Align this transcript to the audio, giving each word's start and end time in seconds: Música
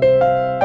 Música 0.00 0.59